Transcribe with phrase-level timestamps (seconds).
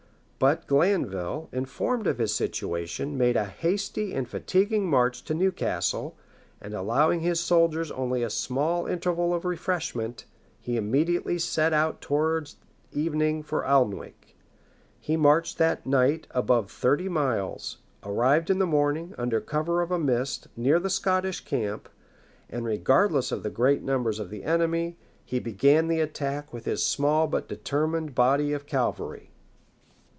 [0.43, 6.17] But Glanville, informed of his situation, made a hasty and fatiguing march to Newcastle;
[6.59, 10.25] and allowing his soldiers only a small interval for refreshment,
[10.59, 12.55] he immediately set out towards
[12.91, 14.35] evening for Alnwick.
[14.99, 19.99] He marched that night above thirty miles; arrived in the morning, under cover of a
[19.99, 21.87] mist, near the Scottish camp;
[22.49, 26.83] and regardless of the great numbers of the enemy, he began the attack with his
[26.83, 29.27] small but determined body of cavalry.